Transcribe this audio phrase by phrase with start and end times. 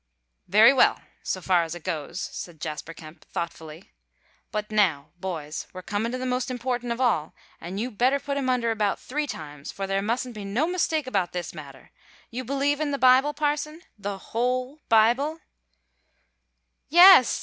[0.47, 3.91] "Very well, so far as it goes," said Jasper Kemp, thoughtfully.
[4.51, 8.35] "But now, boys, we're comin' to the most important of all, and you better put
[8.35, 11.91] him under about three times, for there mustn't be no mistake about this matter.
[12.31, 15.39] You believe in the Bible, parson the whole Bible?"
[16.89, 17.39] "Yes!"